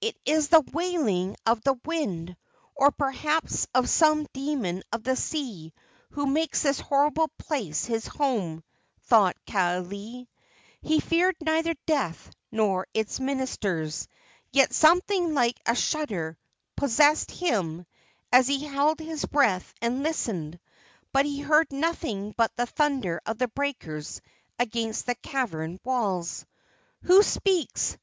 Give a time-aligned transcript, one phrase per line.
[0.00, 2.38] "It is the wailing of the wind,
[2.74, 5.74] or perhaps of some demon of the sea
[6.12, 8.64] who makes this horrible place his home,"
[9.02, 10.26] thought Kaaialii.
[10.80, 14.08] He feared neither death nor its ministers;
[14.52, 16.38] yet something like a shudder
[16.74, 17.84] possessed him
[18.32, 20.58] as he held his breath and listened,
[21.12, 24.22] but he heard nothing but the thunder of the breakers
[24.58, 26.46] against the cavern walls.
[27.02, 27.96] "Who speaks?"